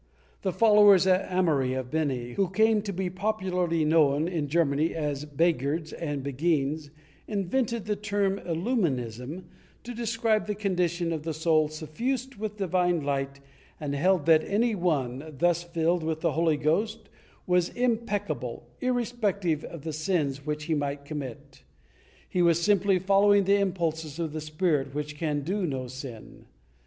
[0.41, 5.25] The followers of Amaury of Bene, who came to be popularly known in Germany as
[5.25, 6.89] Begghards and Begui nes,
[7.27, 9.43] invented the term Illuminism
[9.83, 13.41] to describe the condition of the soul suffused with divine light
[13.79, 17.07] and held that any one, thus filled with the Holy Ghost,
[17.45, 21.61] was impeccable, irrespective of the sins which he might commit;
[22.27, 26.45] he was simply following the impulses of the Spirit which can do no sin.